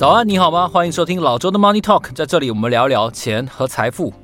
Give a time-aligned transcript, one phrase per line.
[0.00, 0.66] 早安，你好吗？
[0.66, 4.14] 欢迎收听老周的 Money Talk，在这里我们聊聊钱和财富。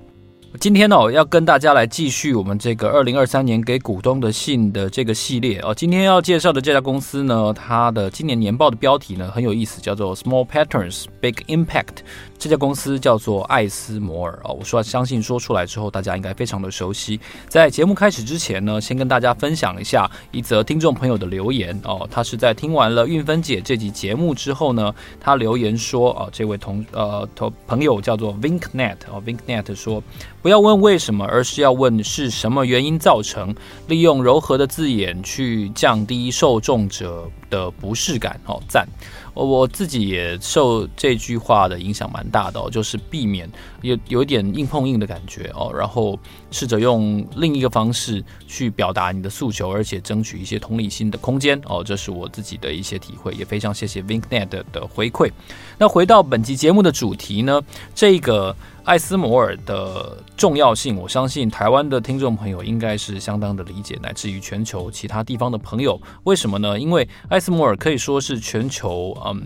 [0.58, 5.74] 今天呢，要跟大家来继续我们这个二零二三年给股东的信的这个系列哦。
[5.74, 11.98] 今天要介绍的这家公司呢，它的今年年报的标题呢很有意思，叫做 Small Patterns Big Impact。
[12.38, 17.18] 这家公司叫做艾斯摩尔啊，我说相信说出来之后，大家应该非常的熟悉。
[17.48, 22.06] 在节目开始之前呢，先跟大家分享一下一则听众朋友的留言哦。
[22.10, 30.02] 他是在听完了韵芬姐这集节目之后呢，他留言说啊，这位同呃同朋友叫做 Vinknet 哦，Vinknet 说
[30.46, 33.52] 不要问为什么，而是要问是什么原因造成，
[33.88, 38.86] 利用柔和的字眼去降低受众者的不适感哦，赞。
[39.34, 43.50] 我自己也受这句话的影响蛮大的哦，就是避免
[43.82, 46.16] 有有点硬碰硬的感觉哦，然后
[46.52, 55.28] 试着用另一个方式去表达你的诉求，而且争取一些同理心的空间哦，这是我自己的一些体会，也非常谢谢 Vinknet 的回馈。
[55.76, 57.60] 那回到本期节目的主题呢，
[57.96, 58.54] 这个。
[58.86, 66.00] 艾斯摩尔的重要性，我相信台湾的听众朋友应该是相当的理解，乃至于全球其他地方的朋友。
[66.22, 66.78] 为什么呢？
[66.78, 69.42] 因为艾斯摩尔可以说是全球嗯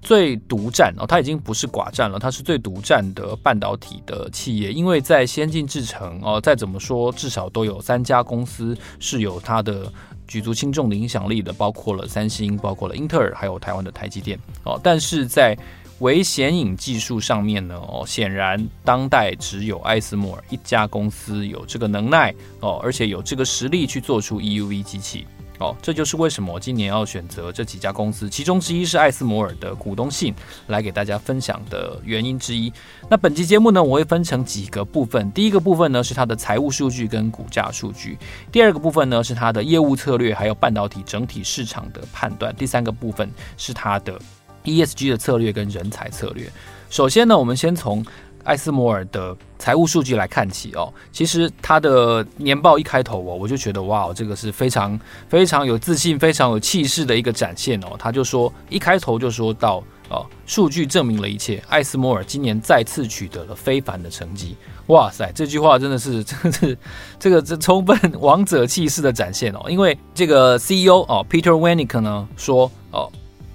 [0.00, 4.72] 最独占哦，它已经不是寡占了，它是最独占的半导体的企业。
[4.72, 9.92] 因为在先进制程哦，再怎么说至少都有三家公司是有它的
[10.26, 14.80] 举足轻重的影响力的，包括了三星，包括了英特尔，还有台湾的台积电哦。
[14.82, 15.54] 但是在
[16.00, 25.24] 微显影技术上面呢，哦，显然当代只有艾斯摩尔一家公司有这个能耐哦，而且有这个实力去做出 EUV 机器
[25.60, 30.34] 哦，这就是为什么我今年要选择这几家公司，其中之一是艾斯摩尔的股东信
[30.66, 32.72] 来给大家分享的原因之一。
[33.08, 38.18] 那本期节目呢，我会分成几个部分，第一个部分呢是它的财务数据跟股价数据，
[38.50, 44.20] 第二个部分呢是它的业务策略，还有半导体整体市场的判断，第三个部分是它的。
[44.64, 46.50] ESG 的策略跟人才策略。
[46.90, 48.04] 首先呢，我们先从
[48.44, 50.92] 艾斯摩尔的财务数据来看起哦。
[51.10, 54.98] 其实它的年报一开头哦，我就觉得哇哦，这个是非常
[55.28, 57.96] 非常有自信、非常有气势的一个展现哦。
[57.98, 64.54] 他就说一开头就说到哦，数据证明了一切，艾斯摩尔今年再次取得了非凡的成绩。
[64.88, 66.78] 哇塞，这句话真的是 真的是
[67.18, 69.64] 这个这充分 王者气势的展现哦。
[69.68, 73.10] 因为这个 CEO 哦，Peter Wennink 呢说哦。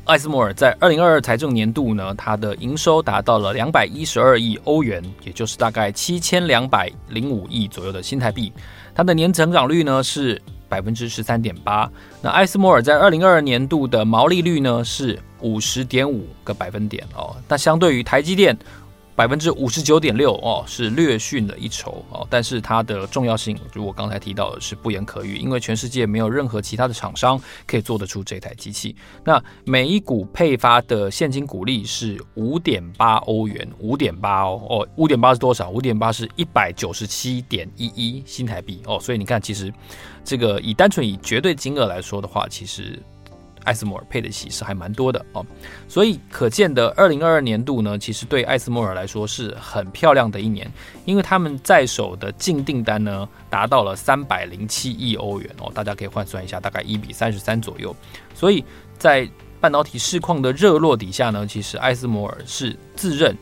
[0.10, 8.52] 艾斯摩尔在二零二二财政年度呢，它的营收达到了两百一十二亿欧元，也就是大概七千两百零五亿左右的新台币。
[8.96, 11.88] 它的年成长率呢是百分之十三点八。
[12.24, 17.36] 那艾斯摩尔在二零二二年度的毛利率呢是五十点五个百分点哦。
[17.48, 18.58] 那相对于台积电。
[19.20, 27.38] 百分之五十九点六哦，是略逊了一筹哦，但是它的重要性，如我刚才提到的是不言可喻，因为全世界没有任何其他的厂商
[27.68, 28.96] 可以做得出这台机器。
[29.26, 35.70] 那每一股配发的现金股利是五点八欧元，五点八哦哦，五点八是多少？
[35.70, 39.70] 五点八是一百九十七点一一新台币哦，所以你看，其实
[40.24, 42.98] 这个以单纯以绝对金额来说的话，其实。
[43.64, 45.46] 艾斯摩尔配的息是还蛮多的哦，
[45.88, 50.72] 所以可见的二零二二年度呢，其实对艾斯摩尔来说是很漂亮的一年，
[51.06, 57.96] 因为他们在手的净订单呢达到了三百零七亿欧元哦，大家可以换算一下，大概一比三十三左右。
[58.34, 58.64] 所以
[58.98, 63.36] 在半导体市况的热络底下呢，其实艾斯摩尔是自认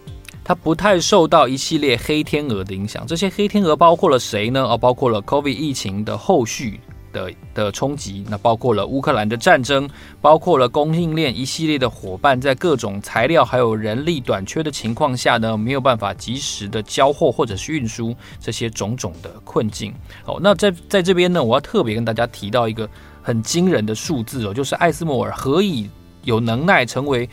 [0.44, 3.06] 他不太受到一系列黑天鹅的影响。
[3.06, 4.64] 这些黑天鹅包括了谁呢？
[4.64, 6.80] 哦，包括了 COVID 疫情的后续。
[7.12, 9.90] 的的冲击，那包括了乌克兰的战争，
[10.22, 19.94] 包括了供应链一系列的伙伴在各种材料还有人力短缺的情况下呢，没有办法及时的交货或者是运输这些种种的困境。
[20.26, 22.90] 哦，那在在这边呢，我要特别跟大家提到一个
[23.22, 25.90] 很惊人的数字哦，就是艾斯摩尔何以
[26.24, 27.30] 有能耐成为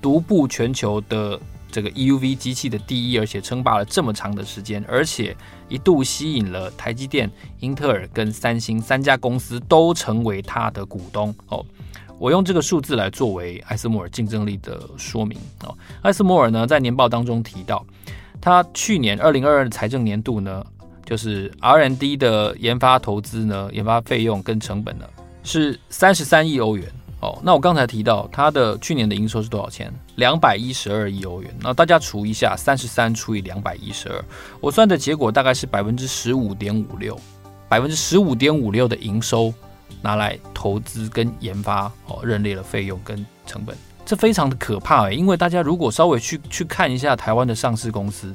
[0.00, 1.38] 独步全球的。
[1.70, 5.36] 这个 EUV 机器的第一，而且称霸了这么长的时间，而且
[5.68, 7.30] 一度吸引了台积电、
[7.60, 11.64] 英特尔跟三星三家公司都成为他的股东哦。
[12.18, 15.76] 我用这个数字来作为艾斯摩尔竞争力的说明哦。
[16.00, 17.84] 艾斯摩尔呢，在年报当中提到，
[18.40, 20.64] 他去年二零二二财政年度呢，
[21.04, 25.06] 就是 R&D 的研发投资呢，研发费用跟成本呢
[25.42, 26.90] 是三十三亿欧元。
[27.26, 29.92] 哦，那我刚才提到它的去年的营收是多少钱？
[30.14, 31.52] 两百一十二亿欧元。
[31.60, 34.24] 那大家除一下，三十三除以两百一十二，
[34.60, 37.18] 我算的结果大概是百分之十五点五六，
[37.68, 39.52] 百分之十五点五六的营收
[40.00, 45.14] 拿来投资跟研发哦，认列了费用跟成本，这非常的可怕诶。
[45.14, 48.32] 因为大家如果稍微去去看一下台湾的上市公司，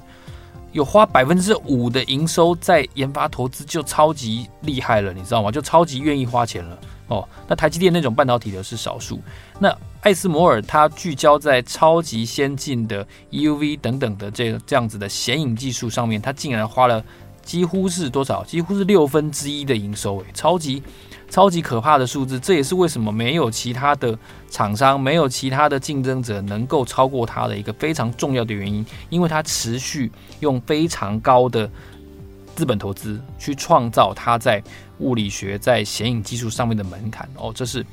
[0.73, 5.49] 有花百分之五的营收在研发投资，就超级厉害了，你知道吗？
[5.49, 6.77] 就超级愿意花钱了。
[7.11, 7.27] 哦。
[7.47, 9.19] 那台积电那种半导体的是少数。
[9.59, 9.71] 那
[10.01, 17.03] 艾斯摩尔它聚焦在超级先进的 EUV 等等的这这样子的显影技术上面，它竟然花了
[17.43, 18.43] 几乎是多少？
[18.43, 20.81] 几乎是六分之一的营收，诶，超级。
[21.29, 24.19] 超级可怕的数字，这也是为什么没有其他的
[24.49, 30.11] 厂商、没有其他的竞争者能够超过它的一个非常重要的原因，因为它持续
[30.41, 31.71] 用非常高的
[32.53, 34.61] 资本投资去创造它在
[35.01, 37.27] 物理学、在显影技术上面的门槛。
[37.35, 37.85] 哦，这是。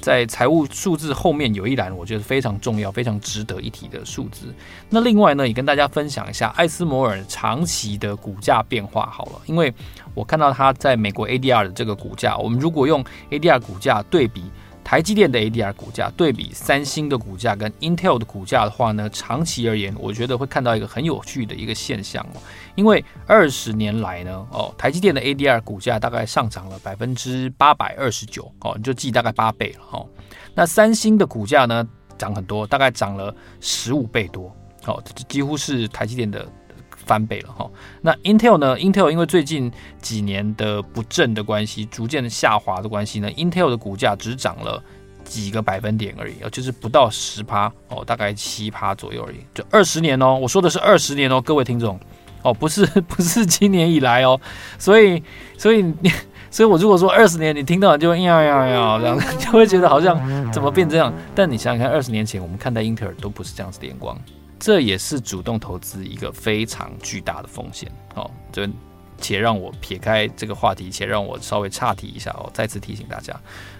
[0.00, 4.52] 在财务数字后面有一栏，我觉得非常重要、非常值得一提的数字。
[4.90, 9.72] 那另外呢，也跟大家分享一下艾斯摩尔长期的股价变化好了，因为
[10.12, 14.44] 我看到它在美国 ADR 的这个股价，我们如果用 ADR 股价对比。
[14.84, 22.40] 台积电的 ADR 股价对比三星的股价跟 Intel 的股价的话呢，长期而言，我觉得会看到一个很有趣的一个现象哦。
[22.74, 30.06] 因为二十年来呢，哦，台积电的 ADR 股价大概上涨了百分之八百二十九，哦，你就记大概八倍了哈。
[30.54, 31.88] 那三星的股价呢，
[32.18, 34.54] 涨很多，大概涨了十五倍多，
[34.84, 36.46] 哦，这几乎是台积电的。
[37.04, 37.70] 翻倍了哈，
[38.00, 39.70] 那 Intel 呢？Intel 因为最近
[40.00, 44.82] 几年的不振的关系，逐渐的下滑的关系呢，Intel 的股价只涨了
[45.24, 49.36] 几个百分点而已，就是不到十趴哦，大概七趴左右而已。
[49.54, 51.98] 就二十年哦，我说的是二十年哦，各位听众
[52.42, 54.40] 哦，不是 不是今年以来哦，
[54.78, 55.22] 所以
[55.56, 56.10] 所以你
[56.50, 61.12] 所以我如果说二十年，你听到就会呀呀呀这样， 就会觉得好像怎么变这样？
[61.34, 64.16] 但你想想看，二十年前我们看待英特尔都不是这样子的眼光。
[64.58, 68.30] 这也是主动投资一个非常巨大的风险哦。
[68.52, 68.68] 这
[69.18, 72.50] 且让我撇开这个话题，且让我稍微岔题一下哦。
[72.52, 73.34] 再次提醒大家，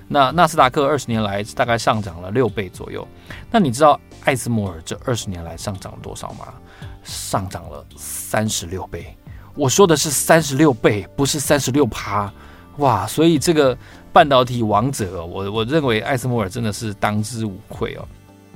[0.09, 3.06] 那纳斯达克二十年来大概上涨了六倍左右。
[3.50, 6.55] 那你知道艾斯摩尔这二十年来上涨了多少吗？
[7.03, 9.15] 上涨了三十六倍。
[9.55, 12.32] 我说的是三十六倍，不是三十六趴。
[12.79, 13.06] 哇！
[13.06, 13.77] 所以这个
[14.12, 18.09] 半导体王者，我我认为艾斯摩尔真的是当之无愧哦。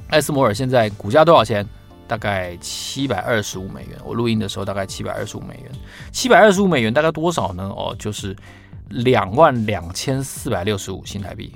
[0.08, 1.66] 艾斯摩尔现在股价多少钱？
[2.08, 5.70] 大概七百二十五美元，我录音的时候大概七百二十五美元，
[6.10, 7.68] 七百二十五美元大概多少呢？
[7.76, 8.34] 哦，就是
[8.88, 11.52] 两万两千四百六十五新台币。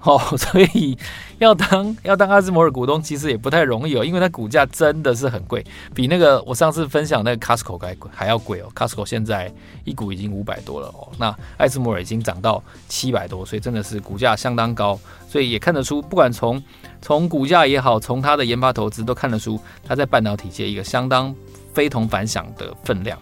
[0.04, 0.96] 哦， 所以
[1.38, 5.64] 要当要当艾斯摩尔股东其实也不太容易哦，因为它股价真的是很贵，
[5.94, 8.68] 比那个我上次分享那个 Costco 还贵还要贵哦。
[8.74, 9.52] Costco 现在
[9.84, 14.98] 一股已经五百多了哦，那艾斯摩尔已经涨到七百多，所以真的是股价相当高，
[15.28, 16.62] 所以也看得出，不管从
[17.02, 21.34] 从股价也好，从它的研发投资都看得出，它在半导体界一个相当
[21.74, 23.18] 非同凡响的分量。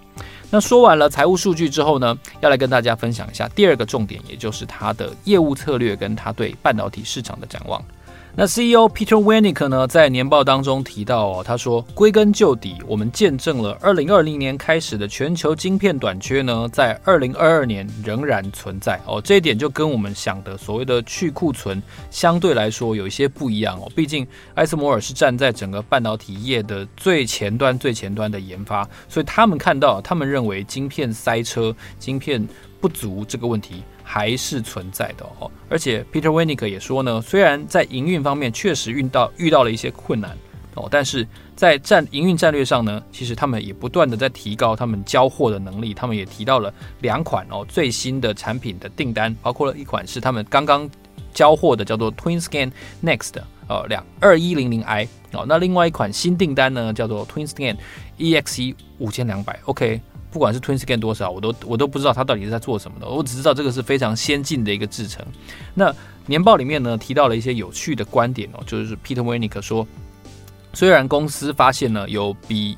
[0.51, 7.83] 那说完了财务数据之后呢，要来跟大家分享一下第二个重点，也就是它的业务策略跟它对半导体市场的展望。
[8.41, 19.21] 那 CEO Peter Wennink 呢，在年报当中提到哦，他说，归根究底，我们见证了二零二零年开始的全球晶片短缺呢，在二零二二年仍然存在哦。
[19.21, 21.83] 这一点就跟我们想的所谓的去库存
[22.13, 23.91] 相对来说有一些不一样哦。
[23.97, 24.25] 毕竟
[24.55, 32.47] 艾斯摩尔是站在整个半导体业的最前端、最前端的研发，所以他们看到，他们认为晶片塞车、晶片
[32.81, 33.83] 不足这个问题。
[34.11, 40.35] 还是存在的哦，而且 Peter Wennink 也说呢，虽然在营运方面确实遇到遇到了一些困难
[40.73, 45.93] 哦，但是在战营运战略上呢，其实他们也不断的在提高他们交货的能力。
[45.93, 46.73] 他们也提到了
[47.03, 50.89] 两款哦最新的产品的订单，包括了一款是他们刚刚
[51.35, 52.73] 交货的叫做 TwinScan
[53.05, 53.35] Next
[53.69, 57.77] 呃两二一零零 I 哦，那另外一款新订单呢叫做 TwinScan
[58.17, 60.01] EXE 五千两百 OK。
[60.31, 63.09] 不管是 TwinScan 多少，我都我都不知道它到底是在做什么的。
[63.09, 65.25] 我只知道这个是非常先进的一个制程。
[65.75, 65.95] 那
[66.27, 69.87] 年报里面呢提到了一些有趣的观点哦，就是 Peter wennick 说，
[70.75, 72.77] 虽然公司发现了有比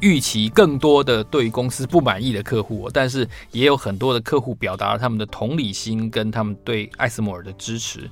[0.00, 8.08] 预期更多的对于公司不满意的客户，但是也有很多的客户表达了他们的同理心跟他们对艾斯摩尔的支持。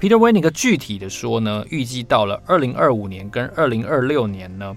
[0.00, 4.76] Peter wennick 具体的说呢，预计到了二零二五年跟二零二六年呢。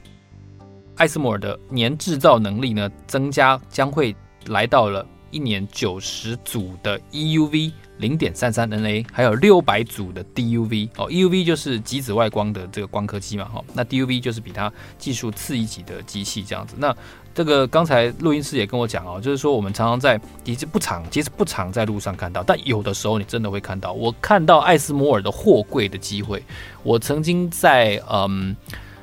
[1.01, 4.15] 艾斯摩尔的年制造能力呢，增加将会
[4.49, 16.75] 来到了一年九十组的 EUV 零点三三 NA，还有六百组的 DUV 哦，EUV 就是极紫外光的这个光刻机嘛，哈，那 DUV 就是比它技术次一级的机器这样子。
[16.77, 16.95] 那
[17.33, 23.91] 这个刚才录音师也跟我讲哦，就是说我们常常在其实不常，其实不常在路上看到，但有的时候你真的会看到。
[23.93, 26.43] 我看到艾斯摩尔的货柜的机会，
[26.83, 28.55] 我曾经在嗯。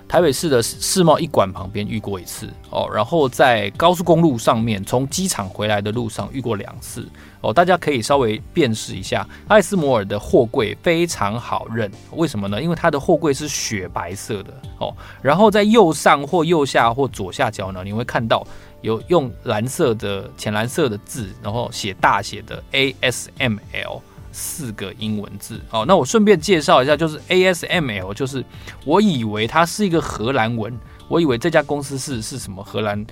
[0.09, 7.07] 台北市的世贸一馆旁边遇过一次哦，然后在高速公路上面从机场回来的路上遇过两次
[7.43, 12.61] 哦，大家可以稍微辨识一下，艾斯摩尔的货柜非常好认，为什么呢？
[12.62, 18.47] 因为它的货柜是雪白色的哦，然后在右上或右下或左下角呢，你会看到
[18.81, 24.00] 有用蓝色的浅蓝色的字，然后写大写的 ASML。
[24.32, 25.61] 四个英文字。
[25.70, 28.44] 哦，那我顺便介绍一下，就是 ASML，就是
[28.85, 30.76] 我以为它是一个荷兰文。
[31.09, 33.05] 我以为这家公司是是什么荷兰，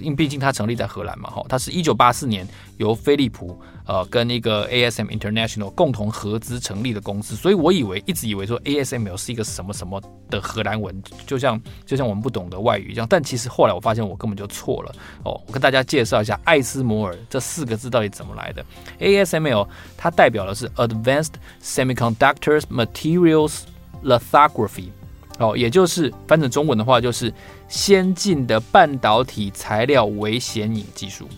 [0.00, 2.46] 因毕竟它成立在荷兰嘛，哈，它是一九八四年
[2.78, 14.94] 由飞利浦呃跟一个 ASM International 共同合资成立的公司，所以我以为一直以为说 ASML 是一个什么什么的荷兰文，就像就像我们不懂的外语一样，但其实后来我发现我根本就错了
[15.24, 15.40] 哦。
[15.46, 18.64] 我跟大家介绍一下艾斯摩尔这四个字到底怎么来的
[18.98, 23.60] ，ASML 它代表的是 Advanced Semiconductors Materials
[24.02, 24.88] Lithography。
[25.38, 27.32] 哦，也就是翻成中文的话，就是
[27.68, 31.28] 先进的半导体材料微显影技术。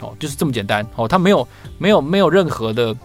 [0.00, 0.86] 哦，就是这么简单。
[0.96, 2.96] 哦，它没有没有没有任何的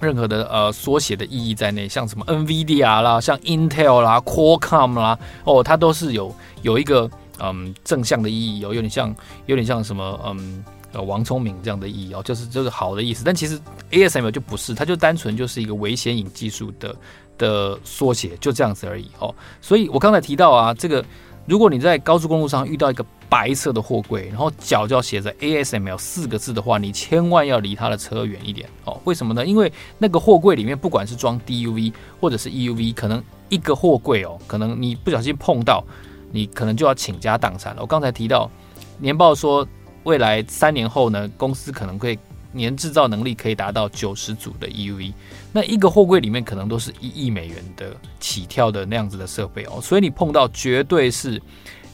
[0.00, 9.14] 任何的呃缩写的意义在内，像什么 NVIDIA 啦，像 Intel 啦，Qualcomm 啦，哦，它都是有有一个嗯正向的意义，有有点像
[9.46, 13.22] 有点像什么嗯呃王聪明这样的意义哦，就是就是好的意思。
[13.24, 16.94] 但其实 ASML 就不是，它就单纯就是一个微显影技术的。
[17.40, 21.02] 的缩写就这样子而已哦，所以我刚才提到啊，这个
[21.46, 29.00] 如果你在高速公路上遇到一个白色的货柜，然后脚就要写着 ASML 四个字的话，你千万要离他的车远一点哦。
[29.04, 29.46] 为什么呢？
[29.46, 35.82] 因为那个货柜里面不管是装 DUV 或者是 EUV，可能一个货柜哦，可能你不小心碰到，
[36.30, 37.80] 你可能就要倾家荡产了。
[37.80, 38.50] 我刚才提到
[38.98, 39.66] 年报说，
[40.04, 42.18] 未来三年后呢，公司可能会。
[42.52, 45.12] 年制造能力可以达到九十组的 EUV，
[45.52, 51.40] 那一个货柜里面可能都是一亿美元的起跳的那样子的设备哦，所以你碰到绝对是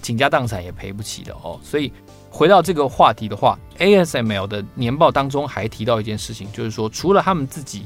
[0.00, 1.60] 倾家荡产也赔不起的哦。
[1.62, 1.92] 所以
[2.30, 7.84] 回到这个话题的话，ASML 的年报当中还提到一件事情，就是说除了他们自己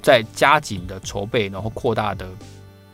[0.00, 2.26] 在加紧的筹备，然后扩大的。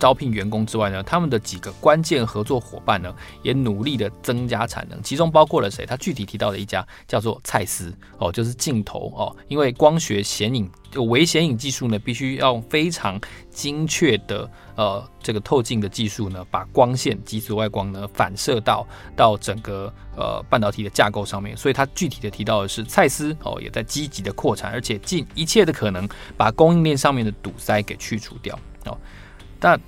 [0.03, 5.87] 招聘员工之外呢，他们的几个关键合作伙伴呢，也努力的增加产能，其中包括了谁？
[5.87, 13.17] 他具体提到的一家叫做蔡司哦，就是镜头哦，因为光学显影就微显影技术呢，必须要非常
[13.49, 28.99] 精确的呃这个透镜的技术呢，把光线及紫外光呢反射到到整个呃半导体的架构上面，所以他具体的提到的是蔡司哦，也在积极的扩产，而且尽一切的可能把供应链上面的堵塞给去除掉哦，
[29.61, 29.81] 但。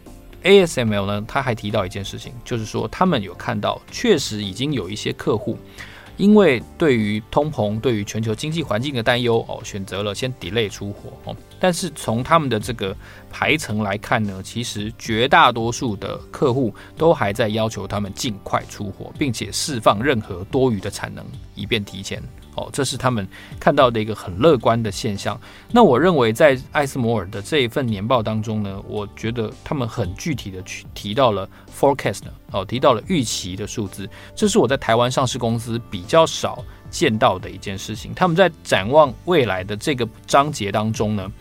[0.45, 5.59] ASML 呢，他还提到一件事情，就是说他们有看到，确实已经有一些客户，
[6.17, 11.37] 因为对于通膨、对于全球经济环境的担忧哦，选择了先 delay 出货哦。
[11.59, 12.95] 但是从他们的这个
[13.31, 22.23] 排程来看呢，其实绝大多数的客户都还在要求他们尽快出货，并且释放任何多余的产能，以便提前。
[22.57, 23.27] 哦，这是他们
[23.59, 25.41] 看到的一个很乐观的现象。
[25.73, 32.21] 那我认为，在艾斯摩尔的这一份年报当中呢，我觉得他们很具体的去提到了 forecast，
[32.55, 34.09] 哦，提到了预期的数字。
[34.35, 38.15] 这是我在台湾上市公司比较少见到的一件事情。
[38.15, 41.33] 他们在展望未来的这个章节当中呢，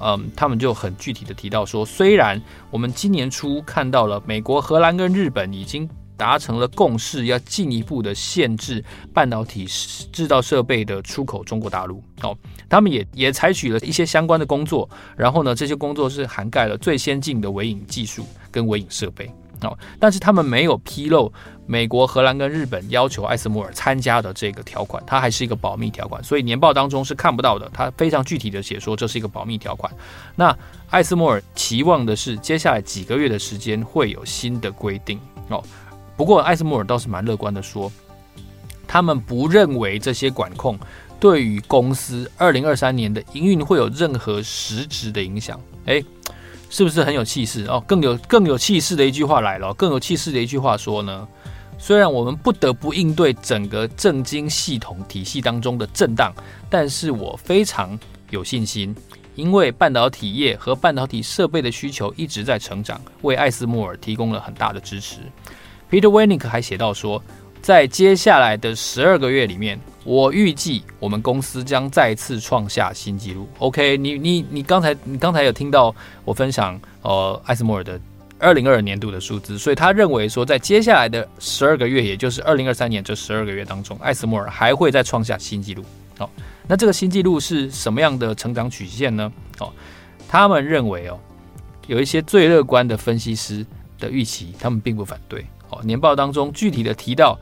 [0.00, 5.88] 嗯，他们就很具体的提到说，虽然我们今年初看到了美国、荷兰跟日本已经。
[6.18, 8.82] 达成了共识，要进一步的限制
[9.12, 9.66] 半导体
[10.10, 12.02] 制造设备的出口中国大陆。
[12.22, 12.34] 哦，
[12.70, 19.30] 他们也也采取了一些相关的工作，然后呢，这些工作是涵盖了最先进的微影技术跟微影设备。
[19.62, 21.32] 哦，但是他们没有披露
[21.66, 27.70] 美国、荷兰跟日本要求艾斯摩尔参加的这个条款，它还是一个保密条款，所以年报当中是看不到的。
[27.72, 29.92] 它非常具体的写说这是一个保密条款。
[30.34, 30.56] 那
[30.90, 35.18] 艾斯摩尔期望的是接下来几个月的时间会有新的规定。
[35.48, 35.62] 哦。
[36.16, 37.92] 不过，艾斯摩尔倒是蛮乐观的说，
[38.88, 40.78] 他们不认为这些管控
[41.20, 45.60] 对于公司二零二三年的营运会有任何实质的影响。
[45.84, 46.02] 诶，
[46.68, 47.82] 是不是很有气势哦？
[47.86, 51.26] 更有更有气势的一句话来了，更有气势的一句话说呢，
[51.78, 56.34] 虽然我们不得不应对整个政经系统体系当中的震荡，
[56.68, 57.98] 但是我非常
[58.30, 58.94] 有信心，
[59.34, 65.18] 因为半导体业和半导体设备的需求一直在成长，为艾斯莫尔提供了很大的支持。
[65.88, 67.22] Peter wennick 还写到说，
[67.66, 73.48] 在接下来的十二个月里面，我预计我们公司将再次创下新纪录。
[73.58, 75.92] OK，你你你刚才你刚才有听到
[76.24, 78.00] 我分享呃艾斯摩尔的
[78.38, 85.84] 二零二二年度的数字，所以他认为说，在接下来的十二个月，也就是二零二三年这十二个月当中，艾斯摩尔还会再创下新纪录。
[86.16, 86.30] 好，
[86.68, 89.32] 那这个新纪录是什么样的成长曲线呢？
[89.58, 89.72] 哦，
[90.28, 91.18] 他们认为哦，
[91.88, 93.66] 有一些最乐观的分析师
[93.98, 95.44] 的预期，他们并不反对。
[95.68, 97.36] 哦，年报当中具体的提到，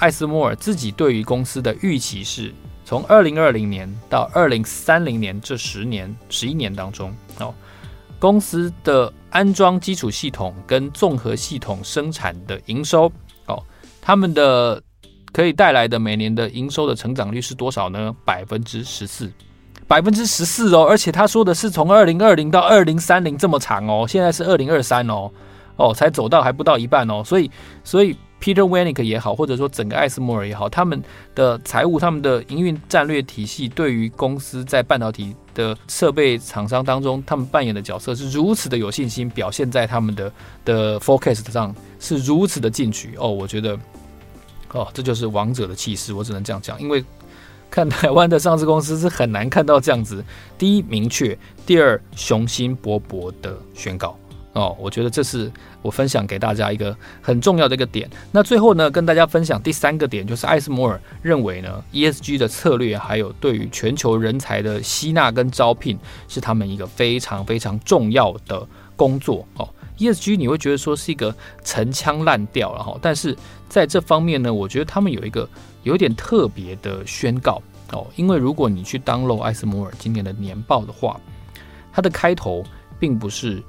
[0.00, 2.52] 艾斯摩尔自己对于公司的预期是，
[2.86, 7.54] 从二零二零年到二零三零年这十年、十一年当中，哦，
[8.18, 13.12] 公司的安装基础系统跟综合系统生产的营收，
[13.44, 13.62] 哦，
[14.00, 14.82] 他们的
[15.32, 18.14] 可以带来的每年的营收的成长率是多少呢？
[18.24, 19.30] 百分之十四，
[19.86, 25.30] 百分之十四哦，而且他说的是从二零二零到二零三零这么长哦，现在是二零二三哦，
[25.76, 27.50] 哦，才走到还不到一半哦，所以，
[27.84, 31.02] 所以 Peter Wenick 也好，或者说整个艾斯摩尔也好，他们
[31.34, 40.32] 的财务、他们的营运战略体系，对于公司在半导体的设备厂商当中，他们扮演的角色是如此的有信心，表现在他们的
[40.64, 43.78] 的 forecast 上是如此的进取哦，我觉得，
[44.72, 47.04] 哦，这就是王者的气势，我只能这样讲，因为。
[47.72, 50.24] 看台湾的上市公司是很难看到这样子，
[50.58, 54.18] 第一明确，第二雄心勃勃的宣告
[54.52, 55.50] 哦，我觉得这是
[55.82, 58.08] 我分享给大家一个很重要的一个点。
[58.32, 68.66] 那最后呢，跟大家分享第三个点，就是艾斯摩尔认为呢，ESG 的策略还有对于全球人才的吸纳跟招聘是他们一个非常非常重要的
[68.96, 69.68] 工作哦。
[69.98, 73.36] ESG 你会觉得说是一个陈腔滥调了哈，但是
[73.68, 75.48] 在这方面呢，我觉得他们有一个。
[75.82, 77.58] 有点特别的宣告
[77.92, 81.18] 哦，因为如果你去 download 艾斯摩尔今年的年报的话，
[81.90, 82.62] 它的开头
[82.98, 83.62] 并不是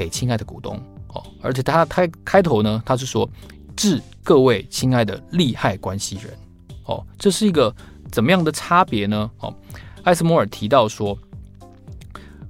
[0.00, 3.28] 给亲爱的股东哦，而且他开开头呢，他是说
[3.76, 6.34] 致各位亲爱的利害关系人
[6.86, 7.74] 哦，这是一个
[8.10, 9.30] 怎么样的差别呢？
[9.40, 9.54] 哦，
[10.02, 11.18] 艾斯摩尔提到说，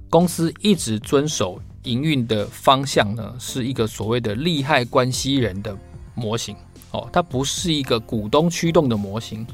[0.09, 5.77] 公司一直遵守营运的方向呢，是一个所谓的利害关系人的
[6.15, 6.55] 模型。
[6.91, 9.45] 哦，它不是一个股东驱动的模型，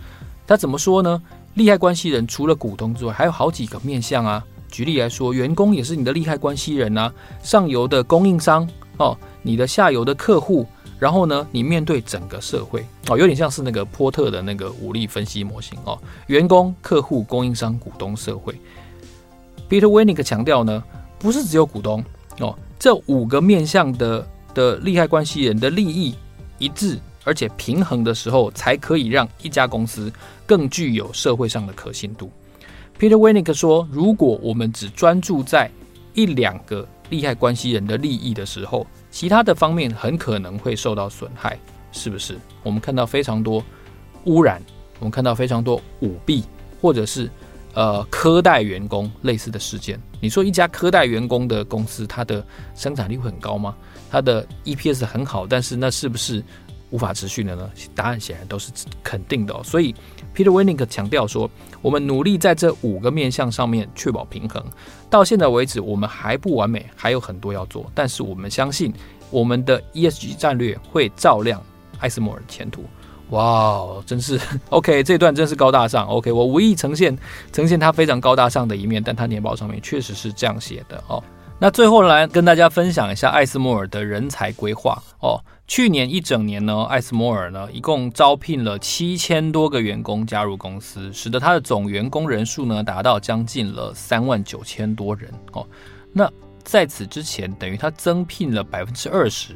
[0.45, 1.19] 他怎么说呢？
[1.55, 4.45] 利害关系人除了股东之外，还有好几个面向啊。
[4.77, 10.67] 举例来说，员工也是你的利害关系人啊，上游的供应商哦，你的下游的客户，
[10.99, 18.53] 然后呢，你面对整个社会哦，有点像是那个波特的那个武力分析模型哦，员工、客户、供应商、股东、社会。
[19.67, 20.83] Peter Wenick 强调呢，
[21.17, 22.05] 不是只有股东
[22.39, 26.13] 哦，这五个面向的的利害关系人的利益
[26.59, 26.99] 一致。
[27.23, 30.13] 而且平衡的时候，才可以让一家公司
[30.45, 32.31] 更具有社会上的可信度。
[32.99, 35.69] Peter Wenick 说：“如果我们只专注在
[36.15, 41.59] 一两个利害关系人的利益的时候，其他的方面很可能会受到损害，
[41.91, 42.39] 是不是？
[42.63, 43.63] 我们看到非常多
[44.23, 44.59] 污染，
[44.97, 46.43] 我们看到非常多舞弊，
[46.81, 47.29] 或者是
[47.75, 50.01] 呃苛待员工类似的事件。
[50.19, 52.43] 你说一家苛待员工的公司，它的
[52.73, 53.75] 生产力会很高吗？
[54.09, 56.43] 它的 EPS 很好，但是那是不是？”
[56.89, 57.69] 无法持续的呢？
[57.93, 58.71] 答案显然都是
[59.03, 59.63] 肯定的。
[59.63, 59.93] 所以
[60.35, 61.49] ，Peter Winick 强调说，
[61.81, 64.63] 我们努力在这五个面向上面确保平衡。
[65.09, 67.91] 到现在为止，我们还不完美，还有很多要做。
[67.93, 68.93] 但是我们相信，
[69.29, 71.61] 我们的 ESG 战略会照亮
[71.99, 72.85] 艾斯摩尔的前途。
[73.31, 76.07] 哇，真是 OK，这段真是高大上。
[76.07, 77.17] OK，我无意呈现
[77.51, 81.21] 呈现他非常高大上的一面，但他年报上面确实是这样写的哦。
[81.59, 85.43] 那最后来跟大家分享一下艾斯摩尔的人才规划哦。
[85.67, 95.67] 去年一整年呢，艾斯摩尔呢一共招聘了七千多个员工加入公司，使得他的总员工人数呢达到将近了三万九千多人哦。
[96.13, 96.31] 那
[96.63, 99.53] 在此之前，等于他增聘了百分之二十，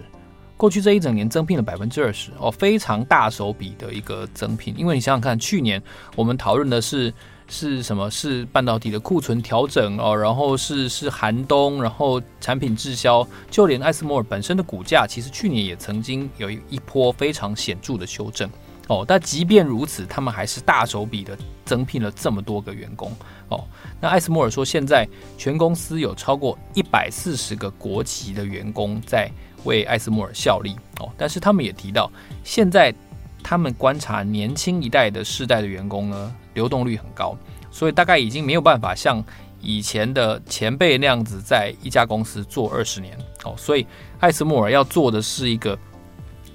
[0.57, 4.75] 过去这一整年增聘了百分之二十哦，非常大手笔的一个增聘。
[4.77, 5.81] 因为你想想看，去年
[6.17, 7.13] 我们讨论的是。
[7.51, 8.09] 是什么？
[8.09, 18.49] 是半导体的库存调整哦，然后是是寒冬，然后产品滞销，就连艾斯摩尔本身的股价，其实去年也曾经有一波非常显著的修正
[18.87, 19.03] 哦。
[19.05, 23.11] 但即便如此，他们还是大手笔的增聘了这么多个员工
[23.49, 23.65] 哦。
[23.99, 25.05] 那艾斯摩尔说，现在
[25.37, 29.29] 全公司有超过一百四十个国籍的员工在
[29.65, 31.11] 为艾斯摩尔效力哦。
[31.17, 32.09] 但是他们也提到，
[32.45, 32.95] 现在。
[33.43, 37.37] 他们观察年轻一代的世代的员工呢，流动率很高，
[37.69, 39.23] 所以大概已经没有办法像
[39.59, 43.53] 以前的前辈那样子在一家公司做二十年哦。
[43.57, 43.85] 所以
[44.19, 45.77] 艾斯莫尔要做的是一个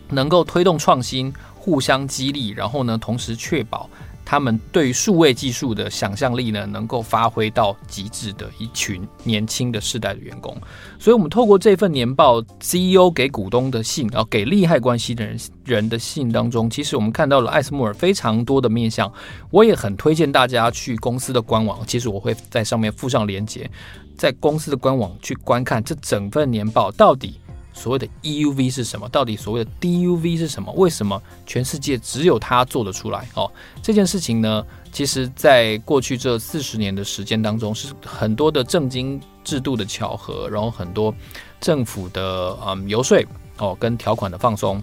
[0.09, 3.89] 能够推动创新、互相激励，然后呢，同时确保。
[4.27, 10.53] 他们对数位技术的想象力呢，能够发挥到极致的一群年轻的世代的员工，
[10.99, 19.11] 所以，我们透过这份年报，CEO 给股东的信，然后给利害关系的人人的信当中，其实我们看到了艾斯摩尔非常多的面向。
[19.53, 23.71] 我也很推荐大家去公司的官网，其实我会在上面附上连接，
[24.17, 27.39] 在公司的官网去观看这整份年报到底。
[27.77, 29.07] 所谓的 EUV 是什么？
[29.11, 30.73] 到底所谓的 DUV 是什么？
[30.73, 33.29] 为什么全世界只有它做得出来？
[33.35, 41.15] 哦，这件事情呢，其实在过去这四十年的时间当中，是很多的政经制度的巧合，然后很多
[41.61, 43.23] 政府的嗯游说
[43.59, 44.83] 哦，跟条款的放松，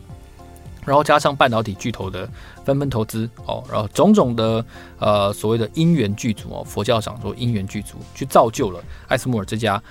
[0.85, 2.29] 然后加上半导体巨头的
[2.63, 4.63] 纷纷投资哦，然后种种的
[4.99, 9.81] 呃所谓的因缘具足哦，佛教讲说因缘具足，去造就了艾斯摩尔这家。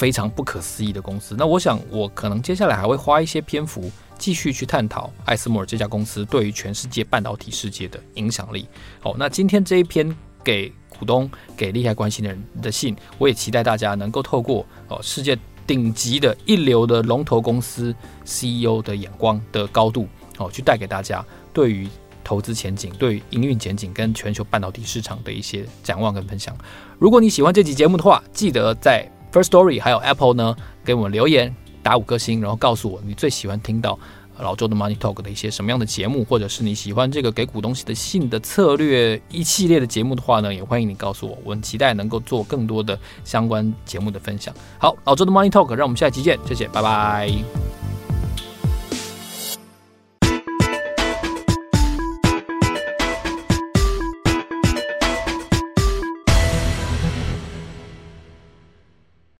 [0.00, 1.34] 非常不可思议的公司。
[1.36, 8.66] 那我想，我可能接下来还会花一些篇幅继续去探讨艾斯摩尔这家公司对于全世界半导体世界的影响力。
[9.00, 12.96] 好，那今天这一篇给股东、给利害关系的人的信。
[13.18, 20.08] 我也期待大家能够透过哦世界顶级的一流的龙头公司 CEO 的眼光的高度
[20.38, 21.86] 哦，去带给大家对于
[22.24, 26.56] 投资前景、对于营运前景跟全球半导体市场的一些展望跟分享。
[26.98, 33.98] 如果你喜欢这期节目的话，记得在 First Story 还有 Apple 呢给我们留言，打五颗星，然后告诉我你最喜欢听到。
[34.42, 44.54] 老周的 Money Talk 的一些什么样的节目，或者是你喜欢这个给股东写的信的策略一系列的节目的话呢，也欢迎你告诉我，我很期待能够做更多的相关节目的分享。
[44.78, 47.79] 好，老周的 Money Talk，让我们下期见，谢谢，拜拜。